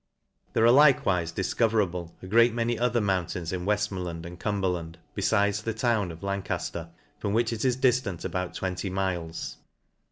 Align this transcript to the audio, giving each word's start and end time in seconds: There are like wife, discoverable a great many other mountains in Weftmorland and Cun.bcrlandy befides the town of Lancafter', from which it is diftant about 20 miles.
There 0.53 0.65
are 0.65 0.71
like 0.71 1.05
wife, 1.05 1.35
discoverable 1.35 2.15
a 2.23 2.25
great 2.25 2.55
many 2.55 2.79
other 2.79 2.99
mountains 2.99 3.53
in 3.53 3.67
Weftmorland 3.67 4.25
and 4.25 4.39
Cun.bcrlandy 4.39 4.95
befides 5.15 5.61
the 5.61 5.75
town 5.75 6.11
of 6.11 6.21
Lancafter', 6.23 6.89
from 7.19 7.33
which 7.33 7.53
it 7.53 7.63
is 7.63 7.77
diftant 7.77 8.25
about 8.25 8.55
20 8.55 8.89
miles. 8.89 9.57